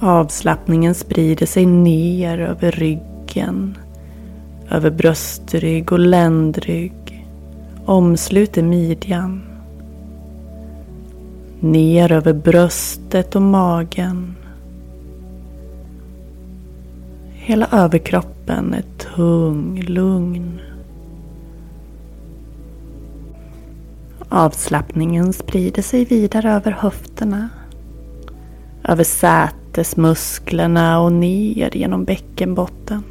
Avslappningen 0.00 0.94
sprider 0.94 1.46
sig 1.46 1.66
ner 1.66 2.38
över 2.38 2.70
ryggen, 2.70 3.78
över 4.70 4.90
bröstrygg 4.90 5.92
och 5.92 5.98
ländrygg 5.98 7.26
omsluter 7.84 8.62
midjan. 8.62 9.42
Ner 11.60 12.12
över 12.12 12.32
bröstet 12.32 13.36
och 13.36 13.42
magen. 13.42 14.34
Hela 17.32 17.68
överkroppen 17.72 18.74
är 18.74 18.84
tung, 19.14 19.82
lugn. 19.82 20.60
Avslappningen 24.28 25.32
sprider 25.32 25.82
sig 25.82 26.04
vidare 26.04 26.52
över 26.52 26.70
höfterna. 26.70 27.48
Över 28.84 29.04
sätesmusklerna 29.04 31.00
och 31.00 31.12
ner 31.12 31.76
genom 31.76 32.04
bäckenbotten. 32.04 33.02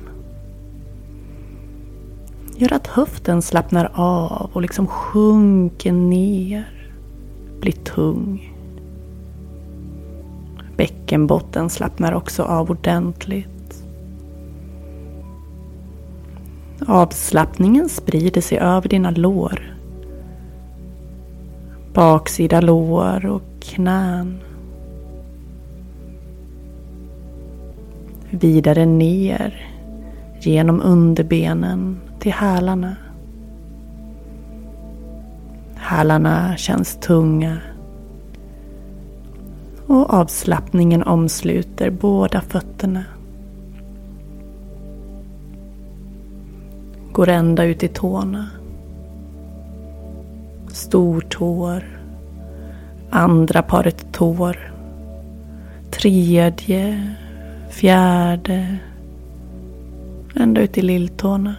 Gör 2.56 2.74
att 2.74 2.88
höften 2.88 3.42
slappnar 3.42 3.92
av 3.94 4.50
och 4.54 4.62
liksom 4.62 4.88
sjunker 4.88 5.92
ner. 5.92 6.92
Blir 7.60 7.72
tung. 7.72 8.54
Bäckenbotten 10.78 11.70
slappnar 11.70 12.14
också 12.14 12.44
av 12.44 12.72
ordentligt. 12.72 13.84
Avslappningen 16.88 17.90
sprider 17.90 18.42
sig 18.42 18.58
över 18.58 18.90
dina 18.90 19.12
lår. 19.12 19.75
Baksida 21.96 22.62
lår 22.62 23.26
och 23.26 23.42
knän. 23.60 24.40
Vidare 28.30 28.86
ner 28.86 29.68
genom 30.42 30.82
underbenen 30.82 32.00
till 32.20 32.32
hälarna. 32.32 32.96
Hälarna 35.76 36.58
känns 36.58 36.96
tunga. 36.96 37.58
Och 39.88 40.14
avslappningen 40.14 41.04
omsluter 41.04 41.90
båda 41.90 42.42
fötterna. 42.42 43.04
Går 47.12 47.30
ända 47.30 47.64
ut 47.64 47.84
i 47.84 47.88
tårna. 47.88 48.48
Stortår. 50.76 51.84
Andra 53.10 53.62
paret 53.62 54.06
tår. 54.12 54.74
Tredje. 55.92 57.14
Fjärde. 57.70 58.78
Ända 60.36 60.62
ut 60.62 60.78
i 60.78 60.82
lilltårna. 60.82 61.56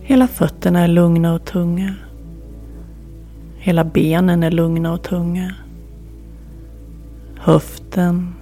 Hela 0.00 0.26
fötterna 0.28 0.80
är 0.80 0.88
lugna 0.88 1.34
och 1.34 1.44
tunga. 1.44 1.94
Hela 3.56 3.84
benen 3.84 4.42
är 4.42 4.50
lugna 4.50 4.92
och 4.92 5.02
tunga. 5.02 5.54
Höften, 7.38 8.34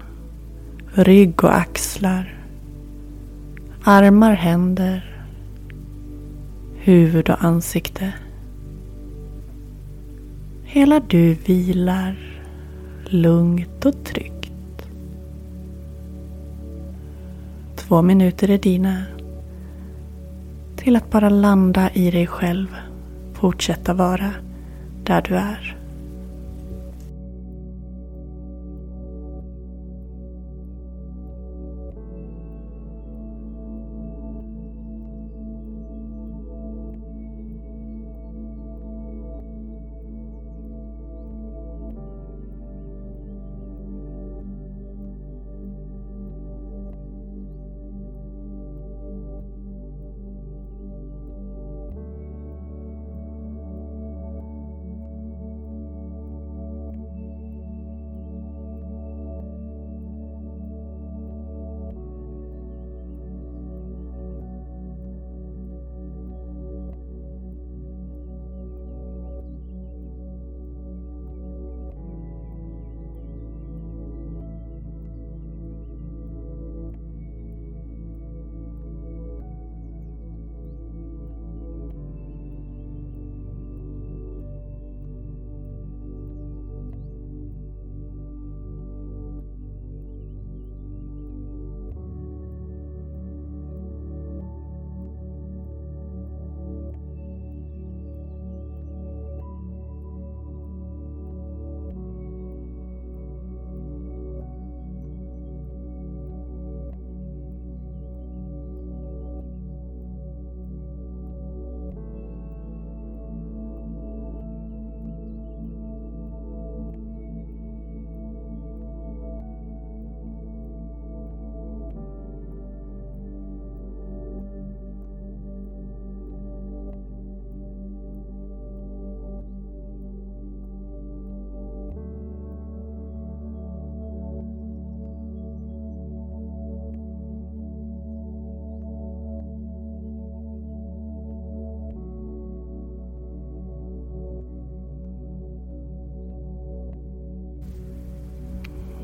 rygg 0.95 1.45
och 1.45 1.57
axlar. 1.57 2.44
Armar, 3.87 4.33
händer. 4.33 5.25
Huvud 6.75 7.31
och 7.31 7.45
ansikte. 7.45 8.13
Hela 10.63 11.01
du 11.01 11.35
vilar 11.35 12.17
lugnt 13.05 13.85
och 13.85 14.05
tryggt. 14.05 14.89
Två 17.77 18.03
minuter 18.03 18.51
är 18.51 18.59
dina 18.59 19.03
till 20.77 20.97
att 20.97 21.11
bara 21.11 21.29
landa 21.29 21.91
i 21.91 22.11
dig 22.11 22.27
själv. 22.27 22.69
Fortsätta 23.33 23.95
vara 23.95 24.31
där 25.05 25.23
du 25.29 25.37
är. 25.37 25.84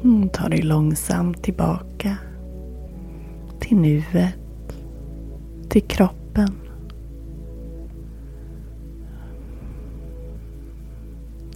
Mm, 0.05 0.29
ta 0.29 0.49
dig 0.49 0.63
långsamt 0.63 1.43
tillbaka 1.43 2.17
till 3.61 3.77
nuet, 3.77 4.39
till 5.69 5.83
kroppen. 5.83 6.55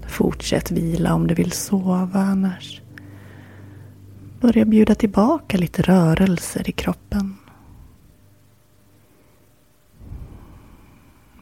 Fortsätt 0.07 0.71
vila 0.71 1.15
om 1.15 1.27
du 1.27 1.35
vill 1.35 1.53
sova 1.53 2.21
annars. 2.21 2.81
Börja 4.41 4.65
bjuda 4.65 4.95
tillbaka 4.95 5.57
lite 5.57 5.83
rörelser 5.83 6.69
i 6.69 6.73
kroppen. 6.73 7.37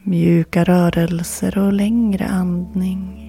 Mjuka 0.03 0.63
rörelser 0.63 1.57
och 1.57 1.73
längre 1.73 2.25
andning. 2.25 3.22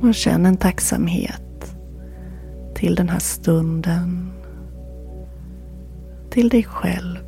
Och 0.00 0.14
känn 0.14 0.46
en 0.46 0.56
tacksamhet 0.56 1.76
till 2.74 2.94
den 2.94 3.08
här 3.08 3.18
stunden. 3.18 4.32
Till 6.30 6.48
dig 6.48 6.64
själv. 6.64 7.18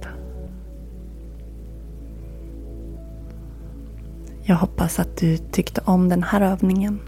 Jag 4.42 4.56
hoppas 4.56 4.98
att 4.98 5.16
du 5.16 5.36
tyckte 5.36 5.80
om 5.84 6.08
den 6.08 6.22
här 6.22 6.40
övningen. 6.40 7.00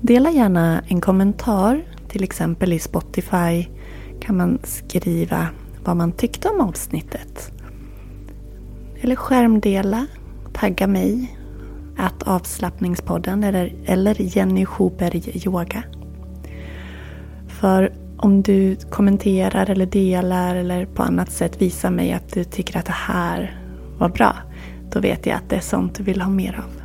Dela 0.00 0.30
gärna 0.30 0.82
en 0.88 1.00
kommentar, 1.00 1.82
till 2.08 2.24
exempel 2.24 2.72
i 2.72 2.78
Spotify 2.78 3.66
kan 4.20 4.36
man 4.36 4.58
skriva 4.64 5.48
vad 5.84 5.96
man 5.96 6.12
tyckte 6.12 6.48
om 6.48 6.60
avsnittet. 6.60 7.52
Eller 9.00 9.16
skärmdela, 9.16 10.06
tagga 10.52 10.86
mig, 10.86 11.38
att 11.96 12.22
avslappningspodden 12.22 13.44
eller, 13.44 13.74
eller 13.86 14.36
Jenny 14.36 14.66
Schuberg 14.66 15.22
Yoga. 15.46 15.82
För 17.48 17.92
om 18.16 18.42
du 18.42 18.76
kommenterar 18.76 19.70
eller 19.70 19.86
delar 19.86 20.56
eller 20.56 20.86
på 20.86 21.02
annat 21.02 21.32
sätt 21.32 21.62
visar 21.62 21.90
mig 21.90 22.12
att 22.12 22.32
du 22.32 22.44
tycker 22.44 22.78
att 22.78 22.86
det 22.86 22.92
här 22.92 23.60
var 23.98 24.08
bra, 24.08 24.36
då 24.92 25.00
vet 25.00 25.26
jag 25.26 25.36
att 25.36 25.48
det 25.48 25.56
är 25.56 25.60
sånt 25.60 25.94
du 25.94 26.02
vill 26.02 26.20
ha 26.20 26.30
mer 26.30 26.54
av. 26.64 26.82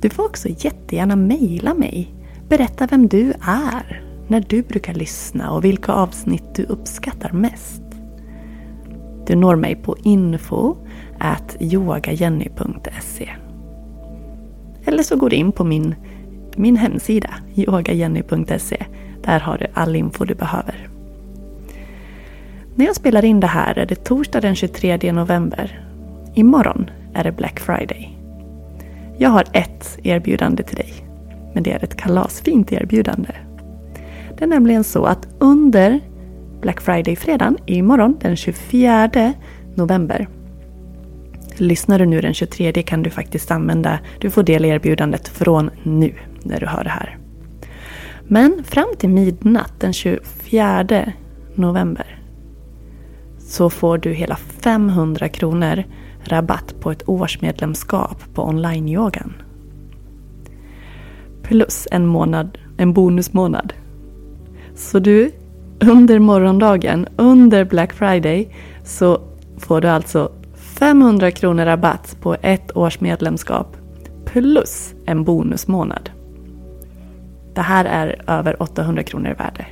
Du 0.00 0.10
får 0.10 0.24
också 0.24 0.48
jättegärna 0.48 1.16
mejla 1.16 1.74
mig. 1.74 2.14
Berätta 2.48 2.86
vem 2.86 3.08
du 3.08 3.32
är, 3.40 4.02
när 4.28 4.40
du 4.40 4.62
brukar 4.62 4.94
lyssna 4.94 5.50
och 5.50 5.64
vilka 5.64 5.92
avsnitt 5.92 6.54
du 6.54 6.64
uppskattar 6.64 7.32
mest. 7.32 7.82
Du 9.26 9.36
når 9.36 9.56
mig 9.56 9.76
på 9.76 9.96
info 10.02 10.76
at 11.18 11.56
yogajenny.se 11.60 13.47
eller 14.88 15.02
så 15.02 15.16
går 15.16 15.30
du 15.30 15.36
in 15.36 15.52
på 15.52 15.64
min, 15.64 15.94
min 16.56 16.76
hemsida 16.76 17.30
yogajenny.se. 17.56 18.84
Där 19.22 19.40
har 19.40 19.58
du 19.58 19.66
all 19.74 19.96
info 19.96 20.24
du 20.24 20.34
behöver. 20.34 20.88
När 22.74 22.86
jag 22.86 22.96
spelar 22.96 23.24
in 23.24 23.40
det 23.40 23.46
här 23.46 23.78
är 23.78 23.86
det 23.86 24.04
torsdag 24.04 24.40
den 24.40 24.54
23 24.54 25.12
november. 25.12 25.84
Imorgon 26.34 26.90
är 27.14 27.24
det 27.24 27.32
Black 27.32 27.60
Friday. 27.60 28.18
Jag 29.18 29.30
har 29.30 29.44
ett 29.52 29.98
erbjudande 30.02 30.62
till 30.62 30.76
dig. 30.76 30.92
Men 31.54 31.62
det 31.62 31.72
är 31.72 31.84
ett 31.84 31.96
kalasfint 31.96 32.72
erbjudande. 32.72 33.30
Det 34.38 34.44
är 34.44 34.48
nämligen 34.48 34.84
så 34.84 35.04
att 35.04 35.28
under 35.38 36.00
Black 36.60 36.80
Friday-fredagen 36.80 37.58
imorgon 37.66 38.16
den 38.20 38.36
24 38.36 39.10
november. 39.74 40.28
Lyssnar 41.60 41.98
du 41.98 42.06
nu 42.06 42.20
den 42.20 42.34
23 42.34 42.72
kan 42.72 43.02
du 43.02 43.10
faktiskt 43.10 43.50
använda, 43.50 43.98
du 44.20 44.30
får 44.30 44.42
del 44.42 44.64
erbjudandet 44.64 45.28
från 45.28 45.70
nu 45.82 46.14
när 46.42 46.60
du 46.60 46.66
hör 46.66 46.84
det 46.84 46.90
här. 46.90 47.18
Men 48.24 48.64
fram 48.64 48.88
till 48.98 49.08
midnatt 49.08 49.72
den 49.78 49.92
24 49.92 51.12
november 51.54 52.18
så 53.38 53.70
får 53.70 53.98
du 53.98 54.12
hela 54.12 54.36
500 54.36 55.28
kronor 55.28 55.84
rabatt 56.24 56.74
på 56.80 56.90
ett 56.90 57.08
årsmedlemskap 57.08 58.34
på 58.34 58.42
online-yogan. 58.42 59.32
Plus 61.42 61.88
en 61.90 62.06
månad, 62.06 62.58
en 62.76 62.92
bonusmånad. 62.92 63.72
Så 64.74 64.98
du, 64.98 65.30
under 65.80 66.18
morgondagen, 66.18 67.06
under 67.16 67.64
Black 67.64 67.92
Friday, 67.92 68.48
så 68.84 69.20
får 69.58 69.80
du 69.80 69.88
alltså 69.88 70.32
500 70.78 71.30
kronor 71.30 71.64
rabatt 71.64 72.16
på 72.20 72.36
ett 72.42 72.76
års 72.76 73.00
medlemskap 73.00 73.76
plus 74.24 74.94
en 75.06 75.24
bonusmånad. 75.24 76.10
Det 77.54 77.60
här 77.60 77.84
är 77.84 78.22
över 78.26 78.62
800 78.62 79.02
kronor 79.02 79.34
värde. 79.38 79.66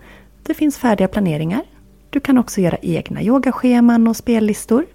Det 0.42 0.54
finns 0.54 0.78
färdiga 0.78 1.08
planeringar. 1.08 1.62
Du 2.10 2.20
kan 2.20 2.38
också 2.38 2.60
göra 2.60 2.76
egna 2.82 3.22
yogascheman 3.22 4.08
och 4.08 4.16
spellistor. 4.16 4.86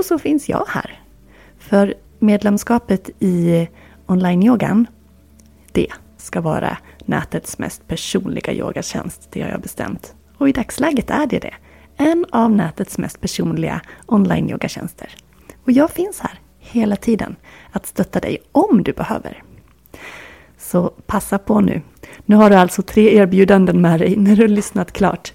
Och 0.00 0.06
så 0.06 0.18
finns 0.18 0.48
jag 0.48 0.64
här. 0.68 1.00
För 1.58 1.94
medlemskapet 2.18 3.10
i 3.18 3.68
online-yogan, 4.06 4.86
det 5.72 5.86
ska 6.16 6.40
vara 6.40 6.76
nätets 7.04 7.58
mest 7.58 7.88
personliga 7.88 8.52
yogatjänst, 8.52 9.28
det 9.30 9.42
har 9.42 9.48
jag 9.48 9.60
bestämt. 9.60 10.14
Och 10.38 10.48
i 10.48 10.52
dagsläget 10.52 11.10
är 11.10 11.26
det 11.26 11.38
det. 11.38 11.54
En 11.96 12.26
av 12.30 12.50
nätets 12.50 12.98
mest 12.98 13.20
personliga 13.20 13.80
online-yogatjänster. 14.06 15.08
Och 15.64 15.72
jag 15.72 15.90
finns 15.90 16.20
här 16.20 16.40
hela 16.58 16.96
tiden 16.96 17.36
att 17.72 17.86
stötta 17.86 18.20
dig 18.20 18.38
om 18.52 18.82
du 18.82 18.92
behöver. 18.92 19.42
Så 20.58 20.88
passa 20.88 21.38
på 21.38 21.60
nu. 21.60 21.82
Nu 22.26 22.36
har 22.36 22.50
du 22.50 22.56
alltså 22.56 22.82
tre 22.82 23.16
erbjudanden 23.16 23.80
med 23.80 24.00
dig 24.00 24.16
när 24.16 24.36
du 24.36 24.48
lyssnat 24.48 24.92
klart. 24.92 25.32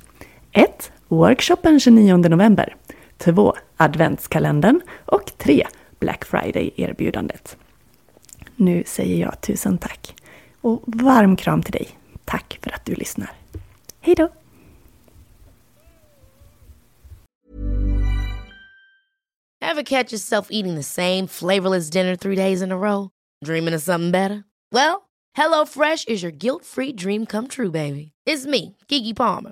1. 0.52 0.92
Workshopen 1.08 1.80
29 1.80 2.18
november. 2.18 2.76
2. 3.18 3.54
Adventskalendern 3.78 4.82
och 5.06 5.38
3. 5.38 5.68
Black 6.00 6.26
Friday-erbjudandet. 6.26 7.58
Nu 8.56 8.84
säger 8.86 9.22
jag 9.22 9.42
tusen 9.42 9.78
tack 9.78 10.16
och 10.62 10.84
varm 10.86 11.36
kram 11.36 11.64
till 11.64 11.74
dig. 11.74 11.90
Tack 12.26 12.60
för 12.62 12.72
att 12.72 12.86
du 12.86 12.96
lyssnar. 12.96 13.32
Hej 14.00 14.16
då! 14.16 14.30
Ever 19.62 19.84
catch 19.84 20.14
yourself 20.14 20.48
eating 20.52 20.76
the 20.76 20.84
same 20.84 21.28
flavorless 21.28 21.90
dinner 21.90 22.16
three 22.16 22.36
days 22.36 22.62
in 22.62 22.72
a 22.72 22.78
row? 22.78 23.10
Dreaming 23.46 23.76
of 23.76 23.82
something 23.82 24.12
better? 24.12 24.44
Well, 24.72 25.02
Hello 25.34 25.66
Fresh 25.66 26.08
is 26.08 26.24
your 26.24 26.32
guilt-free 26.32 26.94
dream 26.94 27.26
come 27.26 27.48
true, 27.48 27.72
baby. 27.72 28.12
It's 28.26 28.46
me, 28.46 28.76
Gigi 28.88 29.14
Palmer. 29.14 29.52